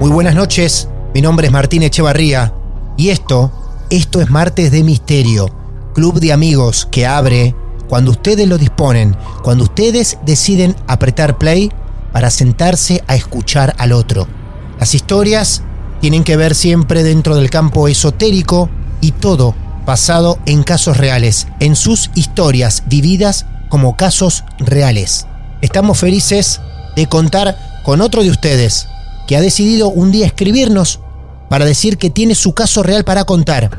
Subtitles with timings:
[0.00, 2.54] Muy buenas noches, mi nombre es Martín Echevarría
[2.96, 3.50] y esto,
[3.90, 5.48] esto es Martes de Misterio,
[5.92, 7.56] club de amigos que abre
[7.88, 11.72] cuando ustedes lo disponen, cuando ustedes deciden apretar play
[12.12, 14.28] para sentarse a escuchar al otro.
[14.78, 15.62] Las historias
[16.00, 21.74] tienen que ver siempre dentro del campo esotérico y todo basado en casos reales, en
[21.74, 25.26] sus historias vividas como casos reales.
[25.60, 26.60] Estamos felices
[26.94, 28.86] de contar con otro de ustedes,
[29.28, 31.00] que ha decidido un día escribirnos
[31.50, 33.70] para decir que tiene su caso real para contar.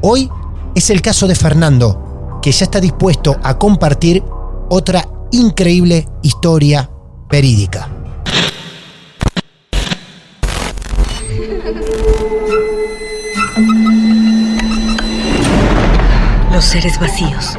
[0.00, 0.30] Hoy
[0.74, 4.24] es el caso de Fernando, que ya está dispuesto a compartir
[4.70, 6.90] otra increíble historia
[7.28, 7.90] verídica.
[16.50, 17.58] Los seres vacíos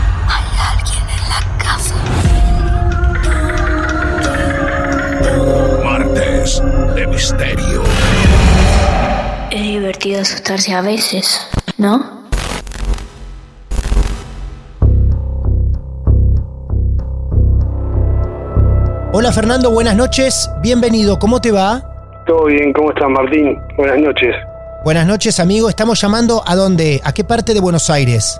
[6.95, 7.83] de Misterio.
[9.51, 11.47] Es divertido asustarse a veces,
[11.77, 12.21] ¿no?
[19.13, 21.83] Hola Fernando, buenas noches, bienvenido, ¿cómo te va?
[22.25, 23.57] Todo bien, ¿cómo estás Martín?
[23.77, 24.33] Buenas noches.
[24.83, 28.39] Buenas noches amigo, estamos llamando a dónde, a qué parte de Buenos Aires.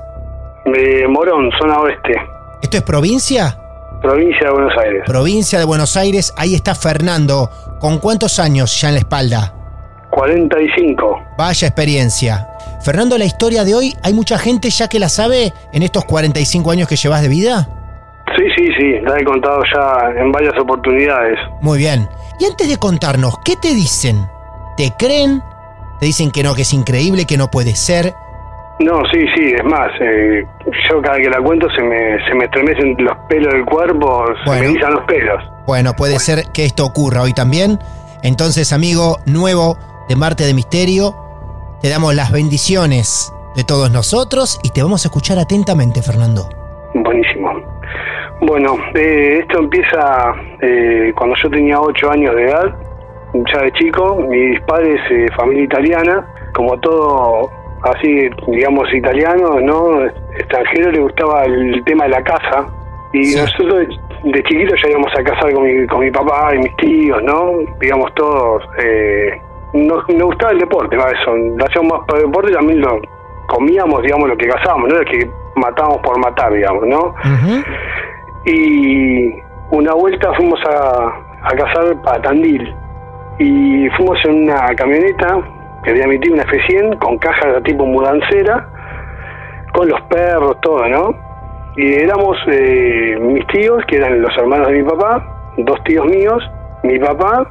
[0.66, 2.16] De Morón, zona oeste,
[2.62, 3.58] ¿Esto es provincia?
[4.02, 5.04] Provincia de Buenos Aires.
[5.06, 7.50] Provincia de Buenos Aires, ahí está Fernando.
[7.80, 9.54] ¿Con cuántos años ya en la espalda?
[10.10, 11.24] 45.
[11.38, 12.48] Vaya experiencia.
[12.84, 16.72] Fernando, la historia de hoy, ¿hay mucha gente ya que la sabe en estos 45
[16.72, 17.70] años que llevas de vida?
[18.36, 21.38] Sí, sí, sí, la he contado ya en varias oportunidades.
[21.62, 22.08] Muy bien.
[22.40, 24.26] Y antes de contarnos, ¿qué te dicen?
[24.78, 25.42] ¿Te creen?
[26.00, 28.14] ¿Te dicen que no, que es increíble, que no puede ser?
[28.84, 30.44] No, sí, sí, es más, eh,
[30.90, 34.50] yo cada que la cuento se me, se me estremecen los pelos del cuerpo, se
[34.50, 35.44] me los pelos.
[35.68, 37.78] Bueno, puede ser que esto ocurra hoy también.
[38.24, 39.78] Entonces, amigo nuevo
[40.10, 41.16] de Marte de Misterio,
[41.82, 46.50] te damos las bendiciones de todos nosotros y te vamos a escuchar atentamente, Fernando.
[46.94, 47.52] Buenísimo.
[48.42, 52.76] Bueno, eh, esto empieza eh, cuando yo tenía 8 años de edad,
[53.54, 57.50] ya de chico, mis padres, eh, familia italiana, como todo
[57.84, 60.04] así, digamos, italiano, ¿no?
[60.38, 62.66] Extranjero, le gustaba el tema de la casa.
[63.14, 63.40] Y Sí.
[63.42, 63.88] nosotros
[64.24, 67.22] de, de chiquitos ya íbamos a casar con mi, con mi papá y mis tíos,
[67.24, 67.52] ¿no?
[67.80, 68.64] Digamos, todos.
[68.84, 69.40] Eh,
[69.74, 71.06] nos, nos gustaba el deporte, ¿va?
[71.12, 73.00] Eso, lo hacíamos más por el deporte y también lo
[73.48, 77.14] comíamos, digamos, lo que cazábamos, no era que matábamos por matar, digamos, ¿no?
[78.46, 79.34] Y
[79.72, 81.08] una vuelta fuimos a,
[81.44, 82.74] a cazar para Tandil
[83.40, 85.40] y fuimos en una camioneta
[85.84, 88.68] que había mi tío, una F100 con caja de tipo mudancera
[89.74, 91.16] con los perros, todo, ¿no?
[91.78, 95.24] Y éramos eh, mis tíos, que eran los hermanos de mi papá,
[95.58, 96.44] dos tíos míos,
[96.84, 97.48] mi papá,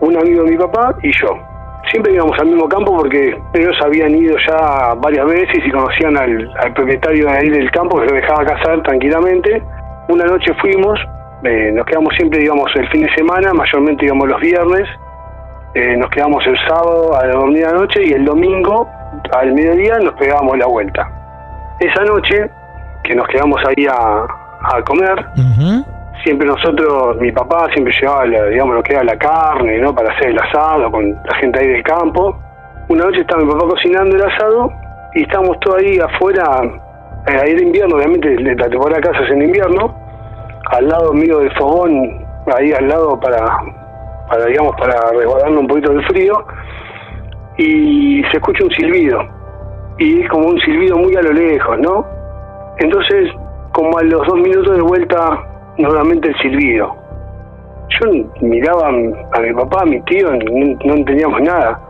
[0.00, 1.36] un amigo de mi papá y yo.
[1.90, 6.50] Siempre íbamos al mismo campo porque ellos habían ido ya varias veces y conocían al,
[6.58, 9.62] al propietario de ahí del campo que se dejaba cazar tranquilamente.
[10.08, 10.98] Una noche fuimos,
[11.44, 14.88] eh, nos quedamos siempre, digamos, el fin de semana, mayormente íbamos los viernes,
[15.78, 18.88] eh, nos quedamos el sábado a dormir la noche y el domingo
[19.32, 21.08] al mediodía nos pegábamos la vuelta.
[21.80, 22.50] Esa noche
[23.04, 24.24] que nos quedamos ahí a,
[24.76, 25.26] a comer,
[26.24, 29.94] siempre nosotros, mi papá siempre llevaba, la- digamos, lo que era la carne, ¿no?
[29.94, 32.36] Para hacer el asado con la gente ahí del campo.
[32.88, 34.72] Una noche estaba mi papá cocinando el asado
[35.14, 36.44] y estábamos todos ahí afuera
[37.28, 39.94] eh, ahí era invierno, obviamente la temporada de casa es en invierno,
[40.70, 42.24] al lado mío del fogón,
[42.56, 43.58] ahí al lado para,
[44.28, 46.44] para digamos, para resguardarme un poquito del frío,
[47.58, 49.20] y se escucha un silbido,
[49.98, 52.04] y es como un silbido muy a lo lejos, ¿no?
[52.78, 53.30] Entonces,
[53.72, 55.38] como a los dos minutos de vuelta,
[55.78, 56.94] nuevamente el silbido.
[57.88, 61.80] Yo miraba a mi papá, a mi tío, no, entendíamos nada.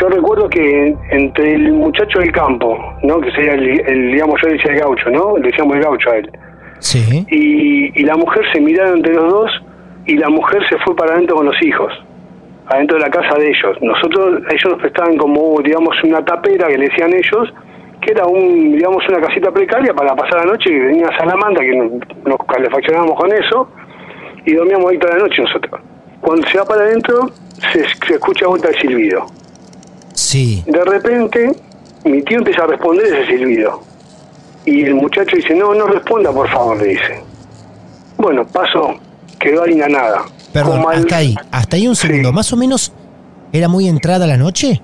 [0.00, 3.20] Yo recuerdo que entre el muchacho del campo, ¿no?
[3.20, 5.36] Que sería el, digamos, yo le decía el gaucho, ¿no?
[5.36, 6.30] Le decíamos el gaucho a él.
[6.78, 7.26] Sí.
[7.30, 9.63] Y, y la mujer se miraron entre los dos
[10.06, 11.92] y la mujer se fue para adentro con los hijos,
[12.66, 13.76] adentro de la casa de ellos.
[13.80, 17.52] Nosotros, ellos nos prestaban como, digamos, una tapera que le decían ellos,
[18.00, 21.74] que era un, digamos, una casita precaria para pasar la noche, que venía Salamanda, que
[21.74, 21.90] nos,
[22.24, 23.68] nos calefaccionábamos con eso,
[24.44, 25.80] y dormíamos ahí toda la noche nosotros.
[26.20, 27.30] Cuando se va para adentro,
[27.72, 29.26] se, se escucha vuelta el silbido.
[30.12, 30.62] Sí.
[30.66, 31.50] De repente,
[32.04, 33.80] mi tío empieza a responder ese silbido.
[34.66, 37.22] Y el muchacho dice, no, no responda, por favor, le dice.
[38.16, 38.94] Bueno, pasó,
[39.38, 40.22] quedó ahí na nada.
[40.52, 42.32] Perdón, hasta ahí, hasta ahí un segundo.
[42.32, 42.92] Más o menos,
[43.52, 44.80] ¿era muy entrada la noche?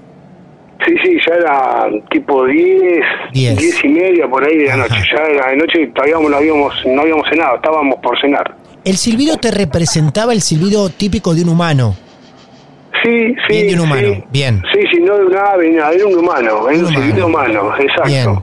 [0.87, 3.59] Sí, sí, ya era tipo 10, Diez.
[3.59, 4.89] 10 y media por ahí de la Ajá.
[4.89, 5.03] noche.
[5.15, 8.57] Ya era de noche, todavía no habíamos, no habíamos cenado, estábamos por cenar.
[8.85, 11.95] El silbido te representaba el silbido típico de un humano.
[13.03, 13.53] Sí, sí.
[13.55, 14.25] Bien de un humano, sí.
[14.31, 14.63] bien.
[14.73, 17.73] Sí, sí, no de un ave, nada, era un humano, era Un un silbido humano,
[17.79, 18.09] exacto.
[18.09, 18.43] Bien,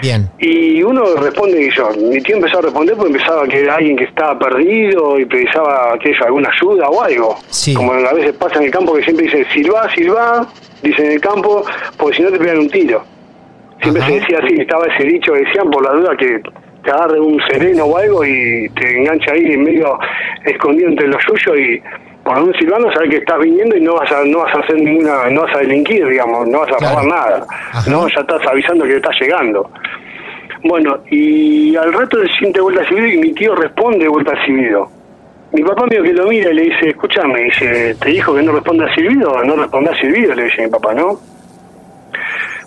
[0.00, 0.28] bien.
[0.38, 3.96] Y uno responde y yo, mi tío empezó a responder porque empezaba que era alguien
[3.96, 7.36] que estaba perdido y precisaba aquello, alguna ayuda o algo.
[7.48, 7.74] Sí.
[7.74, 10.46] Como a veces pasa en el campo que siempre dice, silba, silba,
[10.82, 11.64] dice en el campo,
[11.96, 13.02] porque si no te pegan un tiro.
[13.82, 14.10] Siempre Ajá.
[14.10, 16.40] se decía así, estaba ese dicho que decían por la duda que
[16.82, 19.98] te agarre un sereno o algo y te engancha ahí en medio
[20.44, 21.82] escondido entre los suyos y
[22.26, 24.76] por un silbando sabes que estás viniendo y no vas a no vas a hacer
[24.76, 26.96] ninguna no vas a delinquir digamos no vas a Claro.
[27.00, 27.90] robar nada Ajá.
[27.90, 29.70] no ya estás avisando que estás llegando
[30.64, 34.90] bueno, y al rato se siente vuelta silbido y mi tío responde vuelta silbido.
[35.52, 38.50] Mi papá mío que lo mira y le dice, escúchame, dice, ¿te dijo que no
[38.50, 39.44] responda silbido?
[39.44, 41.20] No responda silbido, le dice mi papá, ¿no?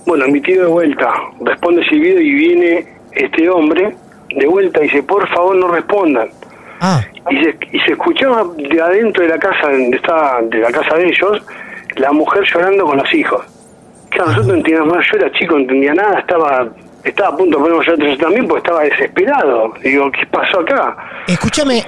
[0.05, 3.93] Bueno, mi tío de vuelta, responde silbido y viene este hombre
[4.33, 6.29] de vuelta y dice, por favor no respondan.
[6.79, 10.71] Ah, Y se, y se escuchaba de adentro de la casa, donde estaba, de la
[10.71, 11.41] casa de ellos,
[11.97, 13.41] la mujer llorando con los hijos.
[14.09, 16.69] Claro, nosotros no entendíamos yo era chico, no entendía nada, estaba
[17.03, 19.73] estaba a punto de ponerme yo también porque estaba desesperado.
[19.83, 20.97] Digo, ¿qué pasó acá?
[21.27, 21.85] escúchame,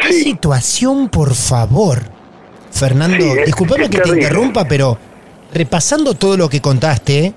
[0.00, 0.22] ¿qué Sí.
[0.24, 1.98] situación, por favor?
[2.70, 4.98] Fernando, Sí, es- disculpame es que te interrumpa, pero
[5.52, 7.32] repasando todo lo que contaste,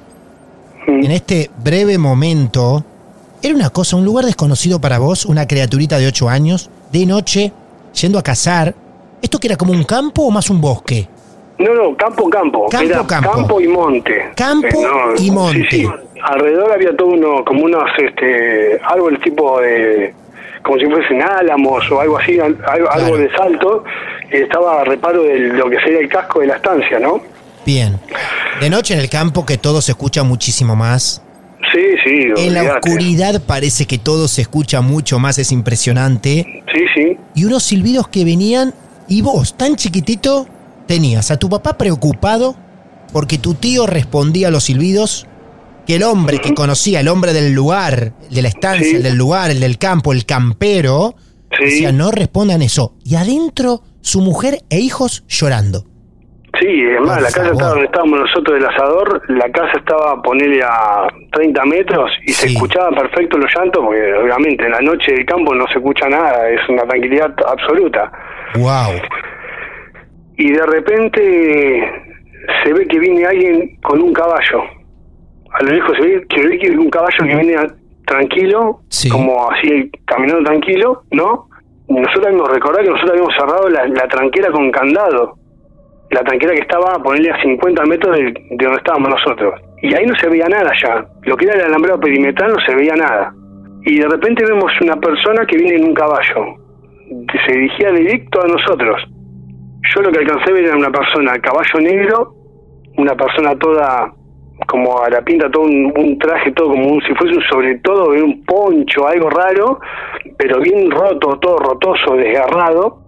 [0.87, 1.05] Mm.
[1.05, 2.83] en este breve momento,
[3.43, 7.51] era una cosa, un lugar desconocido para vos, una criaturita de 8 años, de noche,
[7.99, 8.73] yendo a cazar.
[9.21, 11.07] ¿Esto que era como un campo o más un bosque?
[11.59, 12.67] No, no, campo, campo.
[12.69, 13.61] Campo, Era campo.
[13.61, 14.17] y monte.
[14.17, 14.67] Eh, Campo
[15.19, 15.67] y monte.
[15.69, 15.89] Sí, sí.
[16.23, 20.13] Alrededor había todo uno, como unos este, árboles tipo de,
[20.63, 23.83] como si fuesen álamos o algo así, al- algo, de salto,
[24.31, 27.21] y estaba a reparo de lo que sería el casco de la estancia, ¿no?
[27.65, 27.99] Bien.
[28.59, 31.21] De noche en el campo que todo se escucha muchísimo más.
[31.71, 32.27] Sí, sí.
[32.47, 36.63] En la oscuridad parece que todo se escucha mucho más, es impresionante.
[36.73, 37.17] Sí, sí.
[37.35, 38.73] Y unos silbidos que venían
[39.07, 40.47] y vos, tan chiquitito,
[40.87, 42.55] tenías a tu papá preocupado
[43.13, 45.27] porque tu tío respondía a los silbidos,
[45.85, 48.95] que el hombre que conocía, el hombre del lugar, de la estancia, Sí.
[48.97, 51.15] el del lugar, el del campo, el campero,
[51.57, 51.65] Sí.
[51.65, 52.95] decía no respondan eso.
[53.03, 55.85] Y adentro su mujer e hijos llorando.
[56.61, 60.21] Sí, es más, Por la casa estaba donde estábamos nosotros del asador, la casa estaba,
[60.21, 62.53] ponerle a 30 metros y se Sí.
[62.53, 66.47] escuchaba perfecto los llantos, porque obviamente en la noche del campo no se escucha nada,
[66.49, 68.11] es una tranquilidad absoluta.
[68.55, 68.93] Wow.
[70.37, 71.91] Y de repente
[72.63, 74.61] se ve que viene alguien con un caballo.
[75.53, 77.67] A lo lejos se ve que, ve que un caballo que viene a-
[78.05, 79.09] tranquilo, Sí.
[79.09, 81.47] como así caminando tranquilo, ¿no?
[81.87, 85.35] Y nosotros habíamos recordado que nosotros habíamos cerrado la, la tranquera con candado.
[86.11, 89.61] La tranquera que estaba a ponerle a 50 metros de, de donde estábamos nosotros.
[89.81, 91.05] Y ahí no se veía nada ya.
[91.23, 93.33] Lo que era el alambrado perimetral no se veía nada.
[93.83, 96.55] Y de repente vemos una persona que viene en un caballo.
[97.45, 99.01] Se dirigía directo a nosotros.
[99.93, 102.35] Yo lo que alcancé a ver era una persona, caballo negro,
[102.97, 104.13] una persona toda
[104.67, 107.79] como a la pinta, todo un, un traje, todo como un, si fuese un sobre
[107.79, 109.79] todo, un poncho, algo raro,
[110.37, 113.00] pero bien roto, todo rotoso, desgarrado,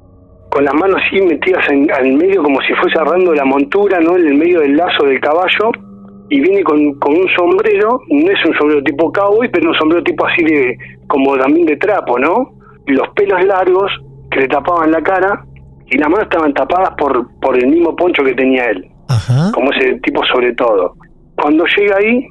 [0.54, 4.16] con las manos así metidas en, al medio como si fuese agarrando la montura, ¿no?
[4.16, 5.72] En el medio del lazo del caballo,
[6.30, 10.04] y viene con, con un sombrero, no es un sombrero tipo cowboy, pero un sombrero
[10.04, 12.54] tipo así de, como también de trapo, ¿no?
[12.86, 13.92] Los pelos largos
[14.30, 15.44] que le tapaban la cara,
[15.88, 19.52] y las manos estaban tapadas por, por el mismo poncho que tenía él, Ajá.
[19.56, 20.94] como ese tipo sobre todo.
[21.36, 22.28] Cuando llega ahí,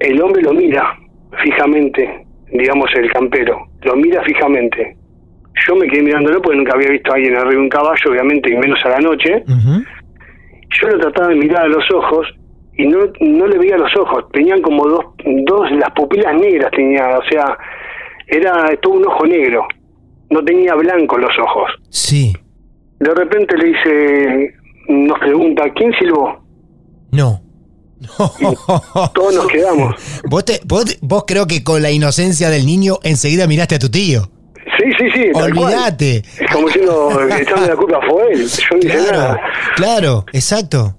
[0.00, 0.96] el hombre lo mira
[1.42, 3.58] fijamente, digamos, el campero.
[3.82, 4.96] Lo mira fijamente.
[5.66, 8.50] Yo me quedé mirándolo porque nunca había visto a alguien arriba de un caballo, obviamente,
[8.52, 9.42] y menos a la noche.
[9.46, 12.26] Yo lo trataba de mirar a los ojos
[12.76, 14.24] y no, no le veía los ojos.
[14.32, 15.04] Tenían como dos,
[15.46, 17.56] dos, las pupilas negras tenía, o sea,
[18.26, 19.66] era todo un ojo negro.
[20.30, 21.70] No tenía blanco los ojos.
[21.90, 22.34] Sí.
[23.00, 24.54] De repente le dice,
[24.88, 26.44] nos pregunta, ¿quién silbó?
[27.12, 27.40] No.
[29.14, 29.94] Todos nos quedamos.
[30.30, 33.90] Vos, te- vos, vos creo que con la inocencia del niño enseguida miraste a tu
[33.90, 34.30] tío.
[34.96, 35.30] Sí, sí, sí.
[35.34, 36.16] Olvídate.
[36.18, 38.46] Es como diciendo, echarme la culpa fue él.
[38.46, 39.40] Yo no hice Claro, nada.
[39.76, 40.94] claro, exacto.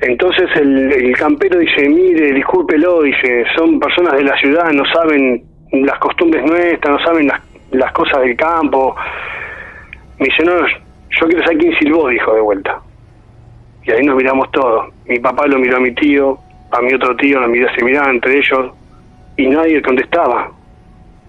[0.00, 5.44] Entonces el, el campero dice, mire, discúlpelo, dice, son personas de la ciudad, no saben
[5.72, 7.40] las costumbres nuestras, no saben las,
[7.70, 8.94] las cosas del campo.
[10.18, 12.80] Me dice, no, yo quiero saber quién silbó, dijo de vuelta.
[13.84, 14.92] Y ahí nos miramos todos.
[15.06, 16.36] Mi papá lo miró a mi tío,
[16.72, 18.72] a mi otro tío lo miró, se miraban entre ellos,
[19.36, 20.50] y nadie contestaba.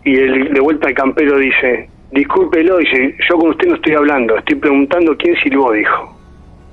[0.05, 4.37] Y el, de vuelta el campero dice, discúlpelo, dice, yo con usted no estoy hablando,
[4.37, 6.15] estoy preguntando quién silbó, dijo.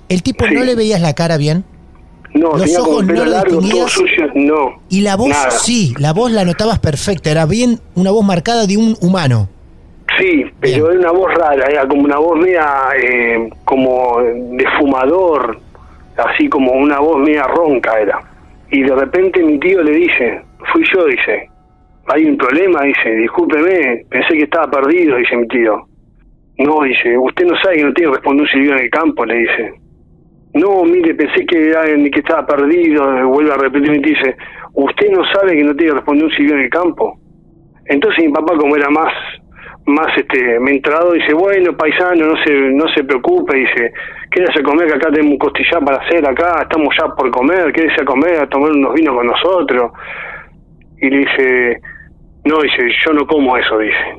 [0.08, 0.54] ¿El tipo Sí.
[0.54, 1.64] no le veías la cara bien?
[2.34, 4.80] No, Los tenía ojos no largo, todo sucio, no.
[4.88, 5.50] Y la voz, Nada.
[5.50, 9.48] sí, la voz la notabas perfecta, era bien una voz marcada de un humano.
[10.18, 12.66] Sí, pero era una voz rara, era como una voz media
[13.00, 15.58] eh, como de fumador,
[16.16, 18.20] así como una voz media ronca era.
[18.70, 21.49] Y de repente mi tío le dice, fui yo, dice,
[22.06, 25.86] hay un problema, dice, discúlpeme, pensé que estaba perdido, dice mi tío.
[26.58, 29.24] No, dice, usted no sabe que no tiene que responder un silbido en el campo,
[29.24, 29.74] le dice.
[30.54, 31.72] No, mire, pensé que
[32.12, 34.36] que estaba perdido, vuelve a repetir y dice,
[34.74, 37.18] usted no sabe que no tiene que responder un silbido en el campo.
[37.86, 39.12] Entonces mi papá como era más
[39.86, 43.92] más este me entrado dice bueno paisano no se no se preocupe dice
[44.30, 47.72] quédese a comer que acá tenemos un costillar para hacer acá estamos ya por comer
[47.72, 49.92] quédese a comer a tomar unos vinos con nosotros
[51.00, 51.80] y le dice
[52.44, 54.14] no dice yo no como eso dice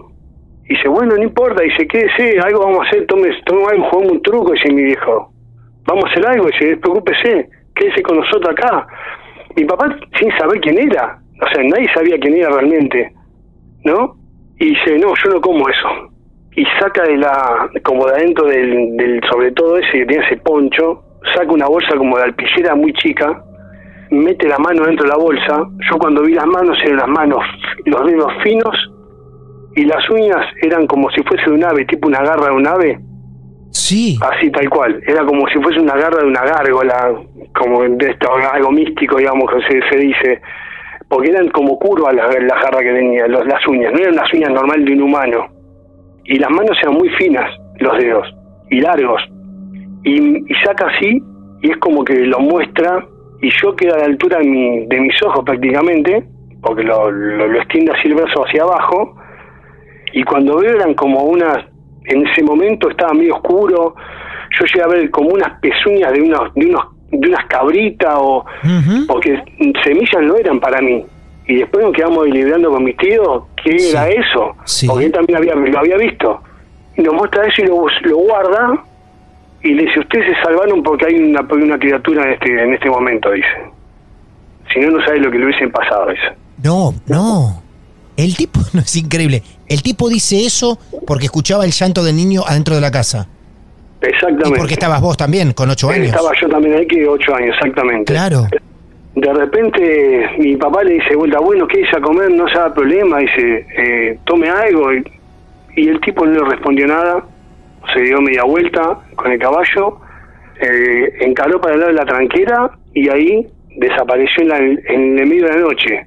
[0.66, 4.22] y dice bueno no importa dice quédese algo vamos a hacer tome tome algo un
[4.22, 5.32] truco dice mi viejo
[5.86, 8.88] vamos a hacer algo dice despreocúpese quédese con nosotros acá
[9.56, 13.14] mi papá sin saber quién era o sea nadie sabía quién era realmente
[13.84, 14.16] ¿no?
[14.60, 16.12] Y dice, no, yo no como eso.
[16.56, 20.38] Y saca de la, como de adentro del, del sobre todo ese que tenía ese
[20.38, 23.44] poncho, saca una bolsa como de alpillera muy chica,
[24.12, 25.63] mete la mano dentro de la bolsa.
[25.89, 27.44] Yo cuando vi las manos eran las manos,
[27.86, 28.91] los dedos finos
[29.75, 32.68] y las uñas eran como si fuese de un ave, tipo una garra de un
[32.68, 33.00] ave.
[33.72, 34.18] Sí.
[34.22, 37.13] Así tal cual, era como si fuese una garra de una gárgola,
[37.56, 40.41] como de esto, algo místico, digamos, que se, se dice
[41.08, 44.34] porque eran como curvas las la jarra que tenía, los- las uñas, no eran las
[44.34, 45.48] uñas normal de un humano.
[46.24, 47.50] Y las manos eran muy finas,
[47.80, 48.34] los dedos,
[48.70, 49.22] y largos.
[50.06, 51.22] Y, y saca así,
[51.63, 53.06] y es como que lo muestra,
[53.41, 56.24] y yo quedo a la altura de, mi- de mis ojos prácticamente,
[56.62, 59.15] porque lo, lo, lo extiende así el brazo hacia abajo,
[60.13, 61.57] y cuando veo eran como unas,
[62.05, 63.95] en ese momento estaba medio oscuro,
[64.60, 68.45] yo llegué a ver como unas pezuñas de unos, de unos, de unas cabritas o
[69.07, 69.41] porque
[69.83, 71.05] semillas no eran para mí.
[71.48, 74.55] Y después nos quedamos deliberando con mis tíos qué era eso,
[74.88, 76.41] porque él también había, lo había visto.
[76.98, 78.83] Y nos muestra eso y lo, lo guarda
[79.63, 82.89] y le dice, ustedes se salvaron porque hay una, una criatura en este, en este
[82.89, 83.48] momento, dice.
[84.74, 86.24] Si no, no sabe lo que le hubiesen pasado, dice.
[86.63, 87.62] No, no.
[88.18, 89.44] El tipo no es increíble.
[89.68, 93.27] El tipo dice eso porque escuchaba el llanto del niño adentro de la casa.
[94.01, 94.50] Exactamente.
[94.50, 96.08] Y porque estabas vos también, con ocho años.
[96.08, 98.12] Estaba yo también ahí que ocho años, exactamente.
[98.12, 98.48] Claro.
[99.13, 102.32] De repente mi papá le dice vuelta, bueno, ¿qué dice a comer?
[102.32, 104.91] No se da problema, dice, eh, tome algo.
[104.94, 105.03] Y,
[105.75, 107.24] y el tipo no le respondió nada,
[107.94, 110.00] se dio media vuelta con el caballo,
[110.62, 113.48] eh, encaró para el lado de la tranquera y ahí
[113.78, 116.06] desapareció en, la- en el medio de la noche.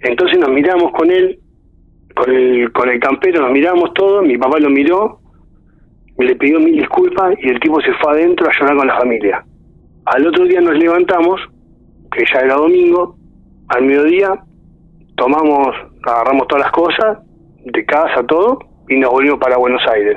[0.00, 1.38] Entonces nos miramos con él,
[2.14, 5.20] con el, con el campero, nos miramos todos, mi papá lo miró,
[6.18, 9.44] le pidió mil disculpas y el tipo se fue adentro a llorar con la familia.
[10.06, 11.40] Al otro día nos levantamos,
[12.12, 13.16] que ya era domingo,
[13.68, 14.28] al mediodía
[15.16, 17.18] tomamos, agarramos todas las cosas,
[17.64, 20.16] de casa, todo, y nos volvimos para Buenos Aires.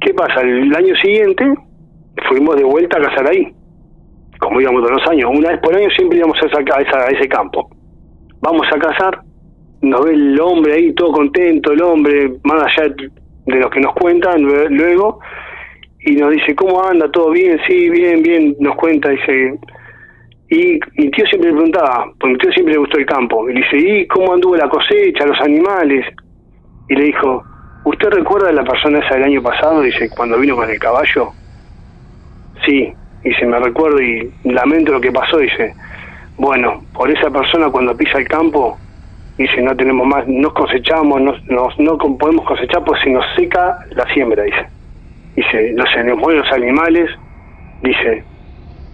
[0.00, 0.40] ¿Qué pasa?
[0.42, 1.44] El año siguiente
[2.28, 3.52] fuimos de vuelta a cazar ahí,
[4.38, 5.30] como íbamos todos los años.
[5.34, 7.68] Una vez por año siempre íbamos a, esa, a, esa- ese campo.
[8.40, 9.20] Vamos a cazar,
[9.82, 12.94] nos ve el hombre ahí todo contento, el hombre, más allá
[13.46, 15.20] de lo que nos cuentan lue- luego,
[16.06, 17.10] y nos dice, ¿cómo anda?
[17.10, 17.58] ¿Todo bien?
[17.68, 19.58] Sí, bien, bien, nos cuenta, dice,
[20.48, 23.54] y mi tío siempre le preguntaba, porque mi tío siempre le gustó el campo, y
[23.54, 26.06] le dice, ¿y cómo anduvo la cosecha, los animales?
[26.88, 27.44] Y le dijo,
[27.84, 29.80] ¿usted recuerda a la persona esa del año pasado?
[29.82, 31.32] Dice, cuando vino con el caballo.
[32.66, 35.74] Sí, dice, me recuerdo y lamento lo que pasó, dice,
[36.36, 38.78] bueno, por esa persona cuando pisa el campo,
[39.40, 43.78] Dice, no tenemos más, no cosechamos, no, no, no podemos cosechar pues se nos seca
[43.92, 44.66] la siembra, dice.
[45.34, 47.08] Dice, no se nos mueren los animales.
[47.82, 48.22] Dice,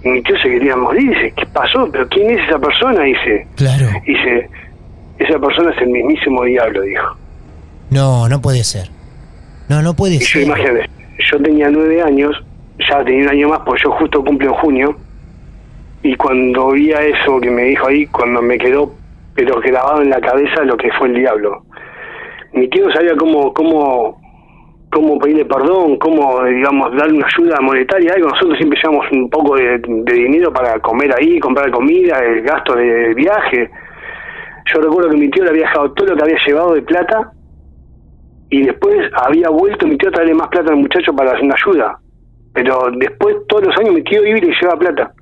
[0.05, 1.09] mi tío se quería morir.
[1.09, 1.91] Dice, ¿qué pasó?
[1.91, 3.03] ¿Pero quién es esa persona?
[3.03, 3.87] Dice, Claro.
[4.07, 4.49] dice,
[5.19, 7.17] esa persona es el mismísimo diablo, dijo.
[7.91, 8.89] No, no puede ser.
[9.69, 10.43] No, no puede Y yo, ser.
[10.43, 10.89] imagínate,
[11.31, 12.37] yo tenía nueve años,
[12.89, 14.97] ya tenía un año más, porque yo justo cumplo en junio,
[16.03, 18.93] y cuando vi a eso que me dijo ahí, cuando me quedó,
[19.35, 21.63] pero grabado en la cabeza lo que fue el diablo.
[22.53, 24.21] Mi tío no sabía cómo, cómo,
[24.91, 28.29] cómo pedirle perdón, cómo, digamos, darle una ayuda monetaria, algo.
[28.29, 32.75] Nosotros siempre llevamos un poco de, de dinero para comer ahí, comprar comida, el gasto
[32.77, 33.69] de viaje.
[34.73, 37.33] Yo recuerdo que mi tío le había dejado todo lo que había llevado de plata
[38.51, 41.55] y después había vuelto mi tío a traerle más plata al muchacho para hacer una
[41.55, 41.99] ayuda.
[42.53, 45.13] Pero después, todos los años, mi tío iba y le llevaba plata.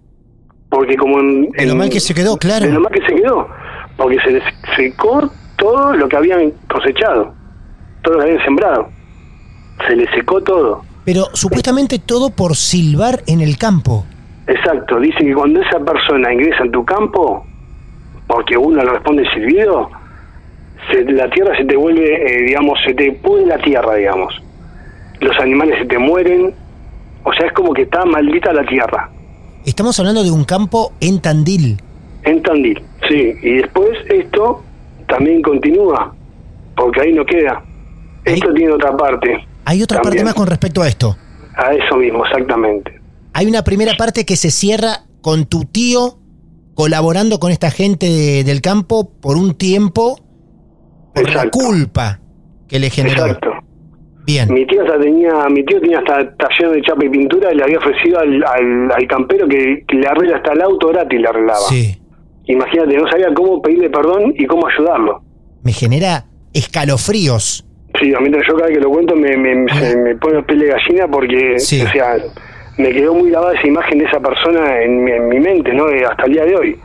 [0.70, 1.50] Porque como en...
[1.50, 2.66] De lo en- mal que se quedó, claro.
[2.66, 3.48] De lo mal que se quedó.
[3.96, 4.42] Porque se les
[4.76, 7.32] secó todo lo que habían cosechado.
[8.02, 8.88] Todo lo que habían sembrado.
[9.88, 10.82] Se les secó todo.
[11.04, 14.04] Pero supuestamente todo por silbar en el campo.
[14.46, 15.00] Exacto.
[15.00, 17.44] Dice que cuando esa persona ingresa en tu campo,
[18.26, 19.90] porque uno le responde silbido,
[20.90, 24.34] se- la tierra se te vuelve, eh, digamos, se te pudre la tierra, digamos.
[25.20, 26.54] Los animales se te mueren.
[27.24, 29.10] O sea, es como que está maldita la tierra.
[29.64, 31.80] Estamos hablando de un campo en Tandil.
[32.24, 33.32] En Tandil, sí.
[33.42, 34.62] Y después esto
[35.08, 36.14] también continúa,
[36.76, 37.62] porque ahí no queda.
[38.24, 39.46] Esto tiene otra parte.
[39.64, 41.16] Hay otra parte más con respecto a esto.
[41.56, 43.00] A eso mismo, exactamente.
[43.32, 46.18] Hay una primera parte que se cierra con tu tío
[46.74, 50.18] colaborando con esta gente de- del campo por un tiempo
[51.14, 52.18] por la culpa
[52.68, 53.26] que le generó.
[53.26, 53.50] Exacto.
[54.26, 54.52] Bien.
[54.52, 57.62] Mi tío hasta tenía, mi tío tenía hasta taller de chapa y pintura y le
[57.64, 61.28] había ofrecido al, al, al campero que, que le arregla hasta el auto gratis le
[61.28, 61.58] arreglaba.
[61.68, 61.98] Sí.
[62.46, 65.22] Imagínate, no sabía cómo pedirle perdón y cómo ayudarlo.
[65.62, 67.64] Me genera escalofríos.
[68.00, 70.44] Sí, a mí yo cada vez que lo cuento me, me, se me pone el
[70.44, 71.80] pelo de gallina porque, Sí.
[71.82, 72.16] o sea,
[72.76, 75.88] me quedó muy grabada esa imagen de esa persona en mi, en mi mente, ¿no?
[75.90, 76.76] Eh, Hasta el día de hoy.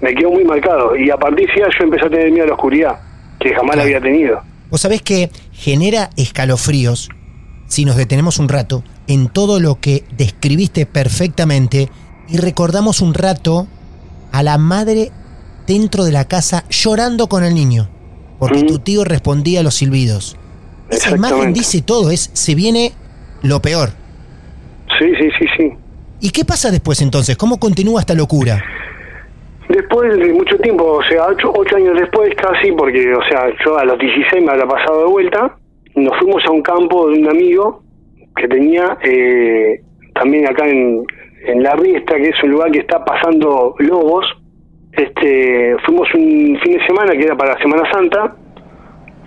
[0.00, 0.96] Me quedó muy marcado.
[0.96, 2.98] Y a partir de ahí yo empecé a tener miedo a la oscuridad,
[3.40, 4.42] que jamás la había tenido.
[4.70, 7.08] Vos sabés que genera escalofríos,
[7.66, 11.88] si nos detenemos un rato, en todo lo que describiste perfectamente
[12.28, 13.66] y recordamos un rato
[14.32, 15.10] a la madre
[15.66, 17.88] dentro de la casa llorando con el niño,
[18.38, 20.36] porque tu tío respondía a los silbidos.
[20.90, 22.92] Esa imagen dice todo, es se viene
[23.42, 23.90] lo peor.
[24.98, 25.72] Sí, sí, sí, sí.
[26.20, 27.36] ¿Y qué pasa después entonces?
[27.36, 28.62] ¿Cómo continúa esta locura?
[29.78, 33.78] Después de mucho tiempo, o sea, ocho, ocho años después casi, porque, o sea, yo
[33.78, 35.56] a los 16 me había pasado de vuelta,
[35.94, 37.84] nos fuimos a un campo de un amigo
[38.34, 39.80] que tenía eh,
[40.14, 41.04] también acá en,
[41.46, 44.26] en La Riestra, que es un lugar que está pasando lobos.
[44.90, 48.34] Este, fuimos un fin de semana que era para Semana Santa.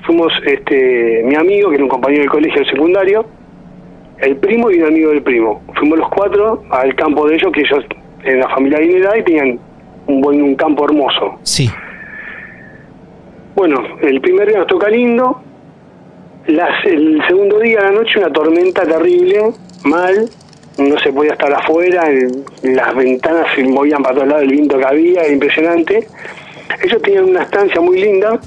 [0.06, 3.26] Fuimos este, mi amigo, que era un compañero del colegio del secundario,
[4.18, 5.64] el primo y un amigo del primo.
[5.80, 7.86] Fuimos los cuatro al campo de ellos, que ellos
[8.26, 9.71] eran una familia adinerada y tenían
[10.12, 11.40] un buen un campo hermoso.
[11.44, 11.70] Sí.
[13.56, 15.42] Bueno, el primer día nos toca lindo.
[16.48, 19.52] Las, el segundo día a la noche una tormenta terrible,
[19.84, 20.30] mal.
[20.78, 24.78] No se podía estar afuera, el- las ventanas se movían para todos lados, el viento
[24.78, 26.08] que había, era impresionante.
[26.84, 28.40] Ellos tenían una estancia muy linda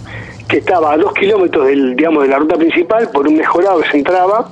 [0.49, 3.91] que estaba a dos kilómetros del, digamos, de la ruta principal por un mejorado que
[3.91, 4.49] se entraba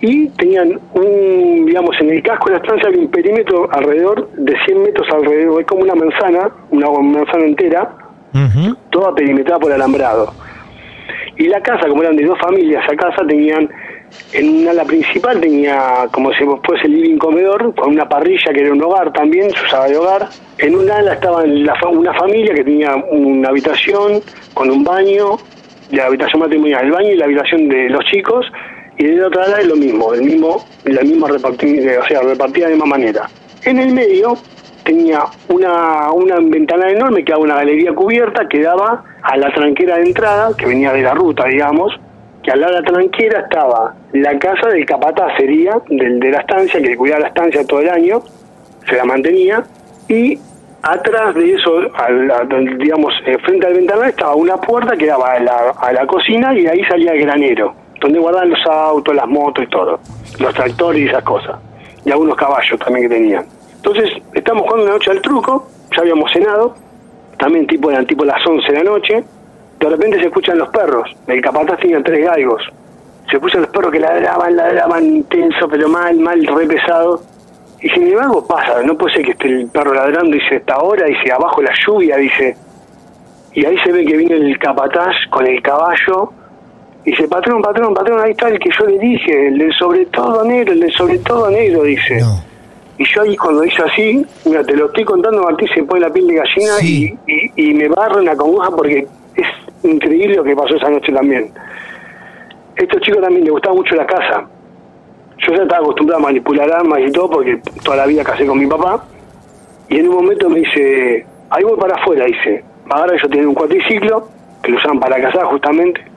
[0.00, 4.54] y tenían un, digamos, en el casco de la estancia había un perímetro alrededor de
[4.66, 7.96] 100 metros alrededor, es como una manzana, una manzana entera,
[8.90, 10.32] toda perimetrada por alambrado.
[11.38, 13.68] Y la casa, como eran de dos familias, esa casa tenían,
[14.32, 18.60] en una ala principal tenía como si fuese el living comedor, con una parrilla que
[18.60, 20.28] era un hogar también, se usaba de hogar.
[20.58, 24.20] En una ala estaba la una familia que tenía una habitación
[24.52, 25.36] con un baño,
[25.90, 28.46] la habitación matrimonial, el baño y la habitación de los chicos,
[28.98, 32.20] y de la otra ala es lo mismo, el mismo, la misma repartida, o sea,
[32.22, 33.28] repartida de la misma manera.
[33.64, 34.36] En el medio
[34.84, 39.96] tenía una, una ventana enorme que daba una galería cubierta que daba a la tranquera
[39.96, 41.92] de entrada, que venía de la ruta, digamos,
[42.42, 46.38] que al lado de la tranquera estaba la casa del capataz, sería, del, de la
[46.38, 48.22] estancia, que cuidaba la estancia todo el año,
[48.88, 49.64] se la mantenía,
[50.08, 50.38] y
[50.82, 55.32] atrás de eso, al- al- digamos, eh, frente al ventanal estaba una puerta que daba
[55.32, 57.74] a la, a la cocina y ahí salía el granero,
[58.06, 59.98] donde guardaban los autos, las motos y todo,
[60.38, 61.56] los tractores y esas cosas,
[62.04, 63.46] y algunos caballos también que tenían.
[63.74, 66.74] Entonces, estamos jugando una noche al truco, ya habíamos cenado,
[67.36, 69.24] también tipo eran tipo las 11 de la noche,
[69.80, 72.62] de repente se escuchan los perros, el capataz tenía tres galgos,
[73.28, 77.20] se escuchan los perros que ladraban, ladraban intenso, pero mal, mal, re pesado,
[77.80, 81.06] y sin embargo pasa, no puede ser que esté el perro ladrando, dice, esta hora,
[81.06, 82.56] dice, abajo la lluvia, dice,
[83.52, 86.32] Y ahí se ve que viene el capataz con el caballo.
[87.06, 90.06] Y dice, patrón, patrón, patrón, ahí está el que yo le dije, el del sobre
[90.06, 92.20] todo negro, el del sobre todo negro, dice.
[92.98, 96.10] Y yo ahí cuando dice así, mira, te lo estoy contando, Martín, se pone la
[96.10, 99.46] piel de gallina y, y, y me barra una congoja porque es
[99.84, 101.52] increíble lo que pasó esa noche también.
[102.74, 104.44] Estos chicos también les gustaba mucho la casa.
[105.38, 108.58] Yo ya estaba acostumbrado a manipular armas y todo porque toda la vida casé con
[108.58, 109.04] mi papá.
[109.88, 112.64] Y en un momento me dice, ahí voy para afuera, dice.
[112.90, 114.26] Ahora ellos tienen un cuatriciclo,
[114.60, 116.15] que lo usaban para cazar justamente.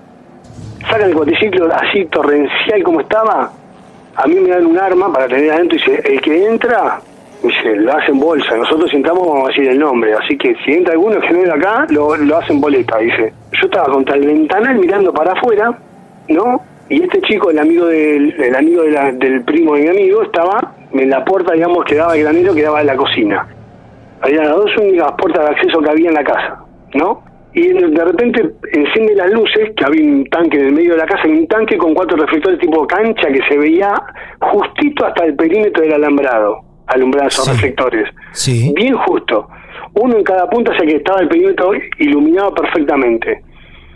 [0.88, 3.52] Sacan el cuatriciclo así torrencial como estaba.
[4.16, 7.00] A mí me dan un arma para tener adentro y dice, el que entra,
[7.44, 8.56] dice, lo hacen bolsa.
[8.58, 10.14] Nosotros entramos vamos a decir el nombre.
[10.14, 13.34] Así que si entra alguno que no acá, lo, lo hacen boleta, dice.
[13.54, 15.78] Yo estaba contra el ventanal mirando para afuera,
[16.28, 16.62] ¿no?
[16.90, 20.24] Y este chico, el amigo del, el amigo de la- del primo de mi amigo,
[20.24, 23.48] estaba en la puerta, digamos, que daba el granero que daba de la cocina.
[24.22, 26.64] Había las dos únicas puertas de acceso que había en la casa,
[26.96, 27.24] ¿no?
[27.54, 31.06] Y de repente enciende las luces, que había un tanque en el medio de la
[31.06, 33.92] casa, y un tanque con cuatro reflectores tipo cancha que se veía
[34.40, 38.08] justito hasta el perímetro del alambrado, alumbrado esos reflectores.
[38.34, 38.72] Sí.
[38.76, 39.48] Bien justo.
[39.96, 43.42] Uno en cada punta, o sea que estaba el perímetro iluminado perfectamente.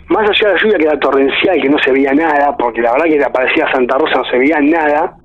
[0.08, 2.92] Más allá de la lluvia que era torrencial, que no se veía nada, porque la
[2.92, 5.16] verdad que era parecía Santa Rosa, no se veía nada.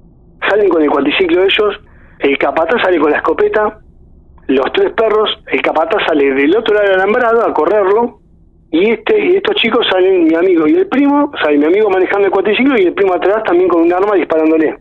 [0.47, 1.79] Salen con el cuatriciclo ellos,
[2.19, 3.79] el capataz sale con la escopeta,
[4.47, 8.18] los tres perros, el capataz sale del otro lado del alambrado a correrlo,
[8.71, 12.27] y este y estos chicos salen, mi amigo y el primo, sale mi amigo manejando
[12.27, 14.77] el cuatriciclo y el primo atrás también con un arma disparándole.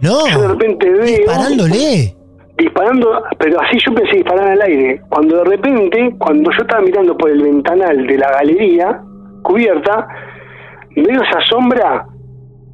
[0.00, 0.26] No.
[0.28, 1.04] Yo de repente veo...
[1.04, 2.14] Disparándole.
[2.58, 5.00] Disparando, pero así yo pensé disparar al aire.
[5.08, 9.00] Cuando de repente, cuando yo estaba mirando por el ventanal de la galería
[9.42, 10.06] cubierta,
[10.94, 12.06] veo esa sombra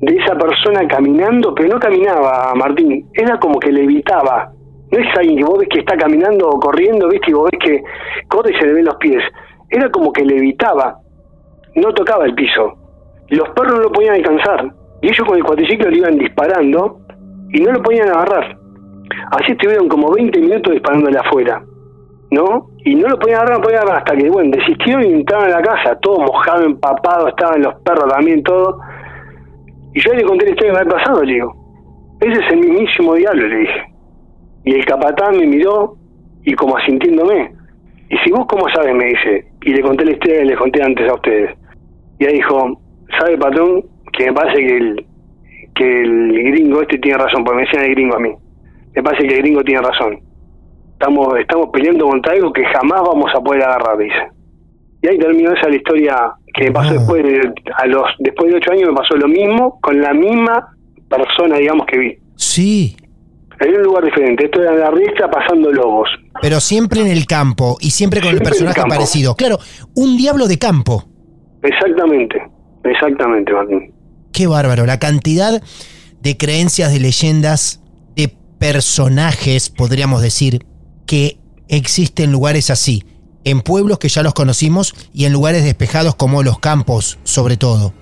[0.01, 4.53] de esa persona caminando, pero no caminaba, Martín, era como que levitaba.
[4.91, 7.61] No es alguien que vos ves que está caminando o corriendo, viste, y vos ves
[7.63, 7.83] que
[8.29, 9.23] corre y se le ven los pies.
[9.71, 10.99] Era como que levitaba,
[11.75, 12.75] no tocaba el piso.
[13.29, 17.01] Los perros no lo podían alcanzar, y ellos con el cuatriciclo le iban disparando
[17.53, 18.59] y no lo podían agarrar.
[19.33, 21.63] Así estuvieron como 20 minutos disparándole afuera,
[22.31, 22.69] ¿no?
[22.85, 25.61] Y no lo podían agarrar, no podían agarrar hasta que, bueno, desistieron y entraron a
[25.61, 28.81] la casa, todo mojado, empapado, estaban los perros también, todo.
[29.95, 31.55] Y yo le conté la historia que me había pasado, le digo,
[32.21, 33.95] ese es el mismísimo diablo, le dije.
[34.65, 35.97] Y el capatán me miró
[36.45, 37.55] y como asintiéndome.
[38.11, 40.83] Y si vos cómo sabes, me dice, y le conté la historia que les conté
[40.83, 41.57] antes a ustedes.
[42.19, 42.81] Y ahí dijo,
[43.19, 43.85] ¿sabe patrón?
[44.13, 45.07] Que me parece que el,
[45.75, 48.31] que el gringo este tiene razón, porque me decían el gringo a mí.
[48.95, 50.19] Me parece que el gringo tiene razón.
[50.93, 54.29] Estamos, estamos peleando contra algo que jamás vamos a poder agarrar, dice.
[55.03, 58.57] Y ahí terminó esa la historia que me pasó después de, a los después de
[58.59, 60.75] ocho años me pasó lo mismo con la misma
[61.09, 62.97] persona digamos que vi Sí.
[63.61, 66.09] En un lugar diferente esto era la riestra pasando lobos
[66.43, 68.95] Pero siempre en el campo y siempre con el Siempre el personaje campo.
[68.95, 69.35] parecido.
[69.37, 69.59] Claro,
[69.95, 71.05] un diablo de campo.
[71.63, 72.37] exactamente
[72.85, 73.93] exactamente Martín
[74.33, 74.87] Qué bárbaro.
[74.87, 75.61] La cantidad
[76.21, 77.83] de creencias, de leyendas,
[78.15, 80.65] de personajes, podríamos decir,
[81.07, 83.03] que existen en lugares así.
[83.43, 87.93] En pueblos que ya los conocimos y en lugares despejados como los campos, sobre todo.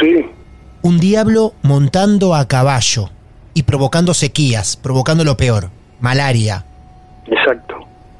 [0.00, 0.24] sí
[0.82, 3.10] Un diablo montando a caballo
[3.58, 6.64] y provocando sequías, provocando lo peor, malaria,
[7.26, 7.74] exacto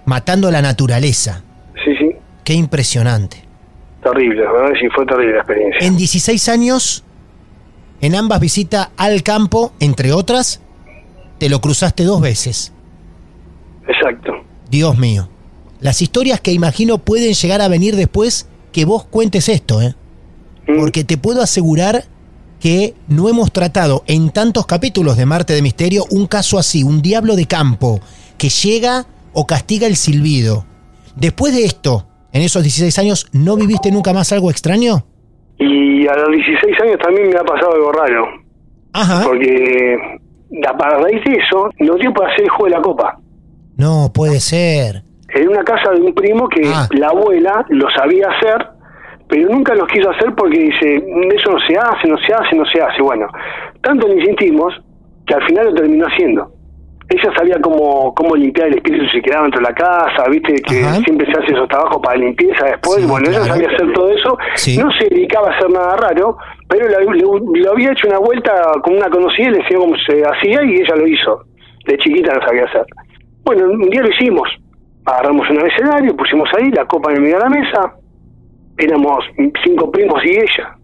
[0.04, 1.44] matando a la naturaleza.
[1.84, 2.10] sí sí
[2.42, 3.44] Qué impresionante.
[4.02, 7.04] terrible verdad sí fue terrible la experiencia En 16 años,
[8.00, 10.60] en ambas visitas al campo, entre otras,
[11.38, 12.72] te lo cruzaste dos veces.
[13.86, 14.32] exacto
[14.68, 15.28] Dios mío.
[15.80, 19.94] Las historias que imagino pueden llegar a venir después que vos cuentes esto, ¿eh?
[20.66, 22.04] Porque te puedo asegurar
[22.60, 27.02] que no hemos tratado en tantos capítulos de Marte de Misterio un caso así, un
[27.02, 28.00] diablo de campo
[28.36, 30.64] que llega o castiga el silbido.
[31.16, 35.04] Después de esto, en esos 16 años, ¿no viviste nunca más algo extraño?
[35.60, 38.24] y a los 16 años también me ha pasado algo raro
[38.92, 39.24] Ajá.
[39.24, 39.96] porque
[40.64, 43.18] a raíz de eso nos dio para hacer el juego de la copa
[43.76, 45.02] No, puede ser.
[45.34, 46.86] en una casa de un primo que Ah.
[46.92, 48.68] la abuela lo sabía hacer,
[49.28, 50.96] pero nunca los quiso hacer porque dice,
[51.34, 53.02] eso no se hace, no se hace, no se hace.
[53.02, 53.26] Bueno,
[53.82, 54.74] tanto le insistimos
[55.26, 56.50] que al final lo terminó haciendo.
[57.10, 60.82] Ella sabía cómo, cómo limpiar el espíritu si quedaba dentro de la casa, viste que
[60.82, 60.96] Ajá.
[60.96, 62.96] siempre se hace esos trabajos para limpieza después.
[62.96, 64.38] Sí, bueno, ella sabía hacer todo eso.
[64.56, 64.76] Sí.
[64.76, 66.36] No se dedicaba a hacer nada raro,
[66.68, 70.62] pero le había hecho una vuelta con una conocida y le enseñó cómo se hacía
[70.64, 71.44] y ella lo hizo.
[71.86, 72.84] De chiquita no sabía hacer.
[73.44, 74.48] Bueno, un día lo hicimos.
[75.06, 77.94] Agarramos un abecedario, pusimos ahí la copa en el medio de la mesa.
[78.78, 79.24] Éramos
[79.64, 80.76] cinco primos y ella.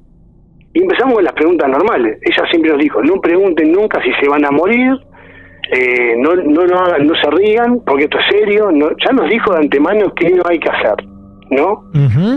[0.73, 2.19] Y empezamos con las preguntas normales.
[2.23, 4.93] Ella siempre nos dijo, no pregunten nunca si se van a morir,
[5.73, 8.71] eh, no, no, no, hagan- no se rían, porque esto es serio.
[8.73, 10.95] No, ya nos dijo de antemano qué no hay que hacer.
[11.51, 11.85] ¿no?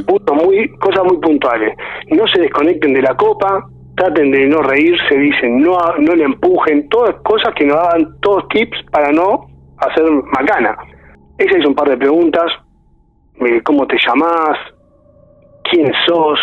[0.05, 1.75] Puntos muy, cosas muy puntuales.
[2.11, 6.87] No se desconecten de la copa, traten de no reírse, dicen, no, no le empujen,
[6.89, 10.03] todas cosas que nos daban todos tips para no hacer
[10.37, 10.77] macana.
[11.39, 12.45] Ella hizo un par de preguntas,
[13.39, 14.57] eh, ¿cómo te llamás?
[15.71, 16.39] ¿Quién sos?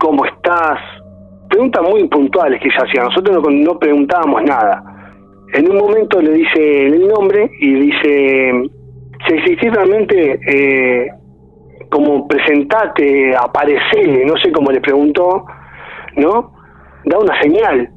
[0.00, 0.80] ¿Cómo estás?
[1.48, 4.82] Preguntas muy puntuales que ella hacía, nosotros no, no preguntábamos nada.
[5.52, 8.52] En un momento le dice el nombre y dice,
[9.26, 11.10] si existís realmente eh,
[11.88, 15.46] como presentate, aparece, no sé cómo le preguntó,
[16.16, 16.52] ¿no?
[17.04, 17.88] Da una señal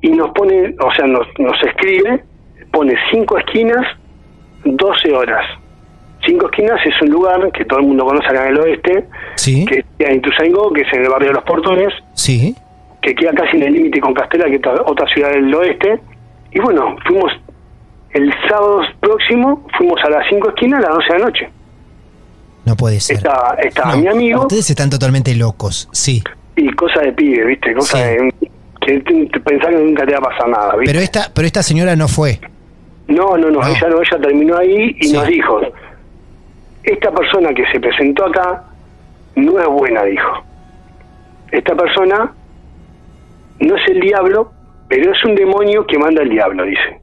[0.00, 2.24] y nos pone, o sea, nos, nos escribe,
[2.72, 3.84] pone cinco esquinas,
[4.64, 5.44] 12 horas.
[6.26, 9.04] Cinco esquinas es un lugar que todo el mundo conoce acá en el oeste,
[9.36, 9.64] Sí.
[9.66, 12.54] que es en Ituzaingó, que es en el barrio de los Portones, Sí.
[13.02, 16.00] que queda casi en el límite con Castela, que es otra- ciudad del oeste.
[16.52, 17.32] Y bueno, fuimos
[18.10, 21.48] el sábado próximo, fuimos a las cinco esquinas a las 12 de la noche.
[22.64, 23.18] No puede ser.
[23.18, 25.88] Estaba, estaba No, mi amigo Ustedes están totalmente locos.
[25.92, 26.22] Sí.
[26.56, 27.74] y cosa de pibe, ¿viste?
[27.74, 28.32] Cosa de
[28.80, 29.00] que
[29.44, 30.92] pensás que nunca te va a pasar nada, ¿viste?
[30.92, 32.40] Pero esta, pero esta señora no fue.
[33.08, 35.60] No, no, no, ella no, ella terminó ahí y nos dijo,
[36.86, 38.64] esta persona que se presentó acá
[39.34, 40.44] no es buena, dijo.
[41.50, 42.32] Esta persona
[43.60, 44.52] no es el diablo,
[44.88, 47.00] pero es un demonio que manda el diablo, dice.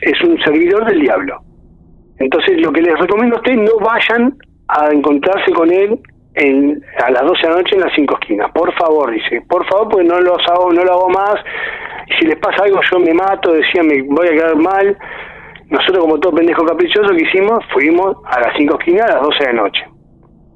[0.00, 1.42] Es un servidor del diablo.
[2.18, 4.34] Entonces lo que les recomiendo a ustedes, no vayan
[4.68, 6.00] a encontrarse con él
[6.34, 8.50] en, a las 12 de la noche en las cinco esquinas.
[8.52, 9.42] Por favor, dice.
[9.48, 11.34] Por favor, porque no los hago, no lo hago más.
[12.18, 14.96] Si les pasa algo, yo me mato, decía, me voy a quedar mal.
[15.70, 19.38] Nosotros, como todo pendejo caprichoso que hicimos, fuimos a las cinco esquinas a las 12
[19.38, 19.84] de la noche.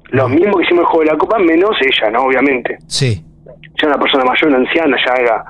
[0.09, 2.23] Los mismos que hicimos el juego de la copa, menos ella, ¿no?
[2.23, 2.77] Obviamente.
[2.87, 3.23] Sí.
[3.81, 5.45] Ya una persona mayor, una anciana, ya era.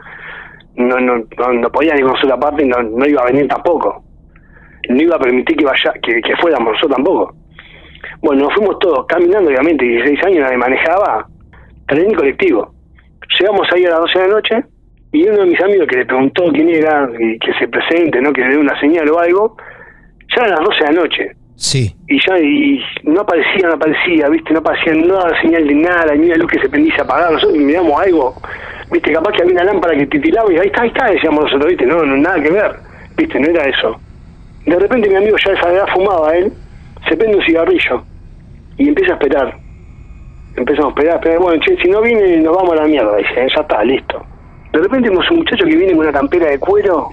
[0.75, 3.47] No, no, no, no podía ni con su parte y no, no iba a venir
[3.47, 4.03] tampoco.
[4.89, 7.35] No iba a permitir que vaya que, que fuéramos nosotros tampoco.
[8.21, 11.27] Bueno, nos fuimos todos caminando, obviamente, 16 años nadie manejaba,
[11.87, 12.73] tren y colectivo.
[13.39, 14.72] Llegamos ahí a las 12 de la noche
[15.13, 18.33] y uno de mis amigos que le preguntó quién era y que se presente, ¿no?
[18.33, 19.55] que le dé una señal o algo,
[20.35, 21.31] ya eran las 12 de la noche.
[21.55, 21.95] Sí.
[22.07, 24.51] Y ya y no aparecía, no aparecía, ¿viste?
[24.51, 27.31] No aparecía nada, señal de nada, ni una luz que se prendía y se apagaba.
[27.31, 28.35] Nosotros miramos algo,
[28.91, 29.13] ¿viste?
[29.13, 31.85] Capaz que había una lámpara que titilaba y ahí está, ahí está, decíamos nosotros, ¿viste?
[31.85, 32.71] No, no, nada que ver,
[33.15, 33.39] ¿viste?
[33.39, 33.99] No era eso.
[34.65, 36.51] De repente mi amigo ya a esa edad fumaba él,
[37.07, 38.03] se prende un cigarrillo
[38.77, 39.57] y empieza a esperar.
[40.55, 41.39] Empezamos a esperar, esperar.
[41.39, 44.32] Bueno, che, si no viene, nos vamos a la mierda, dice, ya está, listo.
[44.73, 47.09] De repente vemos un muchacho que viene con una campera de cuero,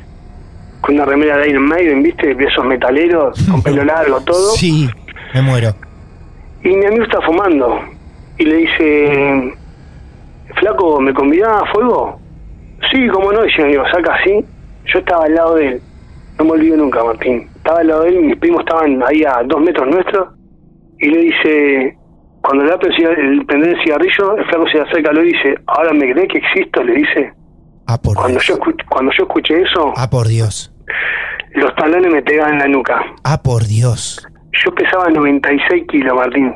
[0.81, 2.35] con una remera de Iron Maiden, ¿viste?
[2.35, 4.53] De esos metaleros, con pelo largo, todo.
[4.53, 4.89] Sí.
[5.35, 5.75] Me muero.
[6.65, 7.79] Y mi amigo está fumando.
[8.39, 9.55] Y le dice,
[10.59, 12.19] flaco, ¿me convidás a fuego?
[12.91, 14.43] Sí, cómo no, dice mi amigo, saca así.
[14.87, 15.83] Yo estaba al lado de él.
[16.39, 17.47] No me olvido nunca, Martín.
[17.57, 20.29] Estaba al lado de él, mis primos estaban ahí a dos metros nuestros.
[20.99, 21.97] Y le dice,
[22.41, 22.79] cuando le da
[23.19, 26.39] el prender el cigarrillo, el flaco se acerca y le dice, ahora me crees que
[26.39, 27.33] existo, le dice.
[27.93, 30.73] Ah, por cuando yo escu- Cuando yo escuché eso, Ah, por Dios.
[31.55, 33.03] los talones me pegaban en la nuca.
[33.25, 34.25] Ah, por Dios.
[34.65, 36.55] Yo pesaba 96 kilos, Martín.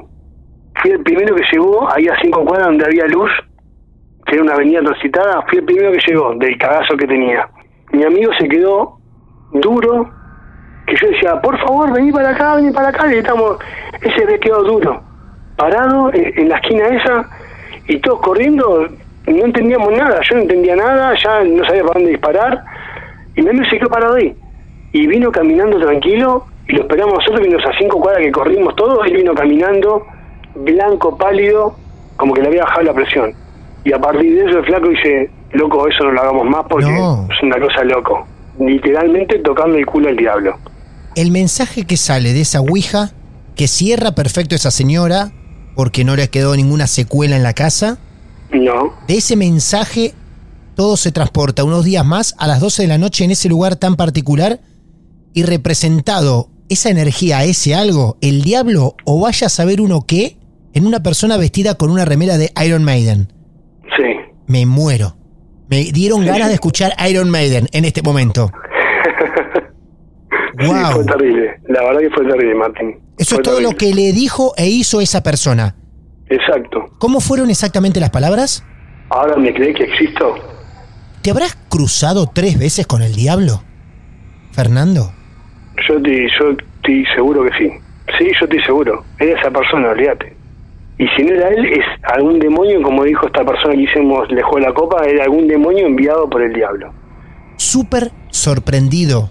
[0.81, 3.31] Fui el primero que llegó, ahí a cinco cuadras donde había luz,
[4.27, 7.49] que era una avenida transitada, fui el primero que llegó, del cagazo que tenía.
[7.93, 8.99] Mi amigo se quedó
[9.53, 10.11] duro,
[10.87, 13.57] que yo decía, por favor, vení para acá, vení para acá, y estamos,
[14.03, 15.03] ese me quedó duro,
[15.57, 17.29] parado en, en la esquina esa,
[17.89, 18.87] y todos corriendo,
[19.27, 22.65] no entendíamos nada, yo no entendía nada, ya no sabía para dónde disparar,
[23.35, 24.35] y amigo se quedó parado ahí,
[24.93, 29.07] y vino caminando tranquilo, y lo esperamos nosotros, vimos a cinco cuadras que corrimos todos,
[29.07, 30.07] él vino caminando,
[30.55, 31.77] blanco, pálido,
[32.17, 33.33] como que le había bajado la presión.
[33.85, 36.87] Y a partir de eso el flaco dice, loco, eso no lo hagamos más porque
[36.87, 38.27] es una cosa loco.
[38.59, 40.57] Literalmente tocando el culo al diablo.
[41.17, 43.11] El mensaje que sale de esa Ouija,
[43.57, 45.33] que cierra perfecto esa señora,
[45.75, 47.99] porque no le quedó ninguna secuela en la casa,
[48.55, 48.95] No.
[49.07, 50.15] de ese mensaje
[50.75, 53.77] todo se transporta unos días más a las 12 de la noche en ese lugar
[53.77, 54.61] tan particular
[55.33, 60.37] y representado esa energía, ese algo, el diablo o vaya a saber uno qué,
[60.73, 63.33] en una persona vestida con una remera de Iron Maiden.
[63.97, 64.05] Sí.
[64.47, 65.17] Me muero.
[65.69, 68.51] Me dieron ganas de escuchar Iron Maiden en este momento.
[70.57, 71.61] Sí, fue terrible.
[71.67, 73.01] La verdad que fue terrible, Martín.
[73.19, 75.75] Eso Fue es todo lo que le dijo e hizo esa persona.
[76.29, 76.91] Exacto.
[76.99, 78.65] ¿Cómo fueron exactamente las palabras?
[79.11, 80.35] Ahora me crees que existo.
[81.23, 83.63] ¿Te habrás cruzado tres veces con el diablo?
[84.53, 85.13] Fernando.
[85.89, 87.71] Yo te, yo estoy seguro que sí.
[88.19, 89.05] Sí, yo estoy seguro.
[89.19, 90.37] Era esa persona, olvídate.
[90.99, 94.43] Y si no era él, es algún demonio, como dijo esta persona que hicimos, le
[94.43, 96.93] jugó la copa, era algún demonio enviado por el diablo.
[97.57, 99.31] Súper sorprendido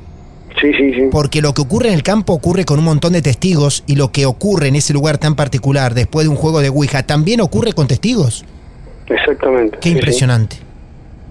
[0.62, 1.10] Sí, sí, sí.
[1.12, 4.12] Porque lo que ocurre en el campo ocurre con un montón de testigos y lo
[4.12, 7.74] que ocurre en ese lugar tan particular después de un juego de Ouija también ocurre
[7.74, 8.46] con testigos.
[9.08, 9.78] Exactamente.
[9.80, 10.58] Qué sí, impresionante.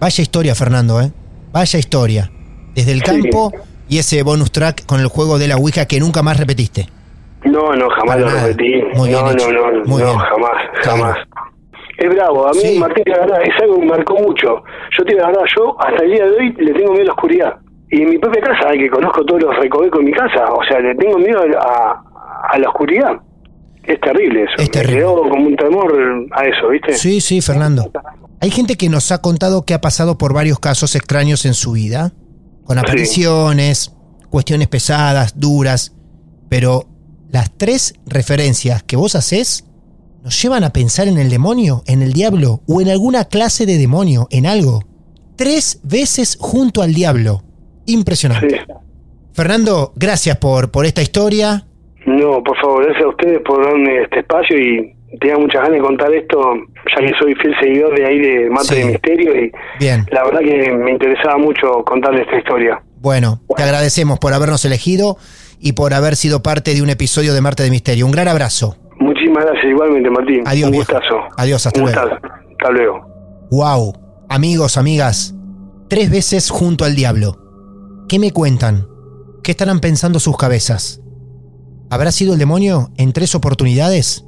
[0.01, 1.13] Vaya historia, Fernando, ¿eh?
[1.53, 2.31] Vaya historia.
[2.75, 3.53] Desde el campo
[3.89, 6.89] y ese bonus track con el juego de la Ouija que nunca más repetiste.
[7.45, 8.83] No, no, jamás lo repetí.
[8.95, 10.19] Muy bien no, no, no, Muy no, bien.
[10.19, 11.19] jamás, jamás.
[11.99, 12.79] Es bravo, a mí.
[12.79, 14.65] Martín, la verdad, es algo que me marcó mucho.
[14.99, 17.13] Yo te la verdad, yo hasta el día de hoy le tengo miedo a la
[17.13, 17.57] oscuridad.
[17.93, 20.81] Y en mi propia casa, que conozco todos los recovecos de mi casa, o sea,
[20.81, 22.03] le tengo miedo a,
[22.51, 23.21] a la oscuridad.
[23.85, 24.55] Es terrible eso.
[24.63, 25.01] Es terrible.
[25.01, 26.95] Me como un temor a eso, ¿viste?
[26.95, 27.91] Sí, sí, Fernando.
[28.41, 31.73] Hay gente que nos ha contado que ha pasado por varios casos extraños en su
[31.73, 32.13] vida,
[32.65, 33.95] con apariciones,
[34.31, 35.95] cuestiones pesadas, duras,
[36.49, 36.87] pero
[37.31, 39.67] las tres referencias que vos haces
[40.23, 43.77] nos llevan a pensar en el demonio, en el diablo o en alguna clase de
[43.77, 44.81] demonio, en algo.
[45.37, 47.43] Tres veces junto al diablo.
[47.87, 48.61] Impresionante.
[48.67, 48.73] Sí.
[49.35, 51.65] Fernando, gracias por, por esta historia.
[52.07, 55.81] No, por favor, gracias a ustedes por darme este espacio y tenía muchas ganas de
[55.81, 56.39] contar esto,
[56.97, 58.75] ya que soy fiel seguidor de ahí de Mate Sí.
[58.77, 60.07] de Misterio y Bien.
[60.11, 62.83] la verdad que me interesaba mucho contarles esta historia.
[63.01, 65.17] Bueno, te agradecemos por habernos elegido
[65.61, 68.05] y por haber sido parte de un episodio de Marte de Misterio.
[68.07, 68.77] Un gran abrazo.
[68.99, 70.43] Muchísimas gracias igualmente, Martín.
[70.47, 70.93] Adiós, Un viejo.
[70.93, 71.17] gustazo.
[71.37, 72.01] Adiós, hasta Un luego.
[72.01, 72.35] gustazo.
[72.53, 73.47] Hasta luego.
[73.51, 73.93] Wow,
[74.29, 75.35] amigos, amigas,
[75.89, 77.37] tres veces junto al diablo.
[78.13, 78.87] ¿Qué me cuentan?
[79.43, 81.01] ¿Qué estarán pensando sus cabezas?
[81.89, 84.27] ¿Habrá sido el demonio en tres oportunidades?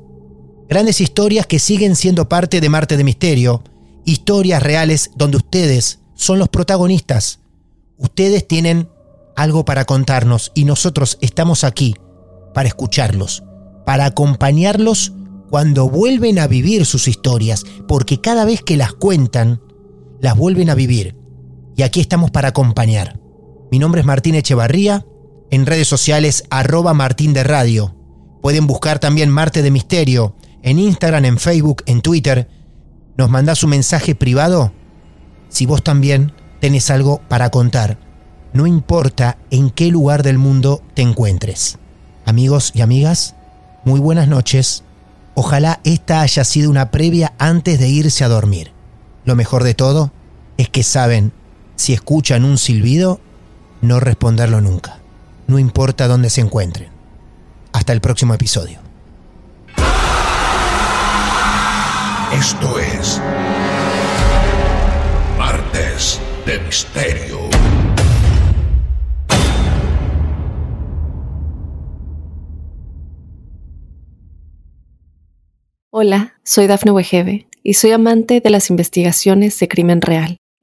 [0.70, 3.62] Grandes historias que siguen siendo parte de Marte de Misterio,
[4.06, 7.40] historias reales donde ustedes son los protagonistas.
[7.98, 8.88] Ustedes tienen
[9.36, 11.94] algo para contarnos y nosotros estamos aquí
[12.54, 13.44] para escucharlos,
[13.84, 15.12] para acompañarlos
[15.50, 19.60] cuando vuelven a vivir sus historias, porque cada vez que las cuentan,
[20.22, 21.18] las vuelven a vivir.
[21.76, 23.22] Y aquí estamos para acompañar.
[23.70, 25.04] Mi nombre es Martín Echevarría,
[25.50, 27.94] en redes sociales arroba Martín de Radio.
[28.42, 32.48] Pueden buscar también Marte de Misterio en Instagram, en Facebook, en Twitter.
[33.16, 34.72] Nos mandás un mensaje privado
[35.48, 37.98] si vos también tenés algo para contar.
[38.52, 41.78] No importa en qué lugar del mundo te encuentres.
[42.26, 43.34] Amigos y amigas,
[43.84, 44.84] muy buenas noches.
[45.34, 48.72] Ojalá esta haya sido una previa antes de irse a dormir.
[49.24, 50.12] Lo mejor de todo
[50.56, 51.32] es que saben,
[51.76, 53.20] si escuchan un silbido,
[53.84, 54.98] no responderlo nunca.
[55.46, 56.88] No importa dónde se encuentren.
[57.72, 58.78] Hasta el próximo episodio.
[62.32, 63.20] Esto es
[65.38, 67.38] Martes de Misterio.
[75.90, 80.38] Hola, soy Dafne Wegebe y soy amante de las investigaciones de crimen real.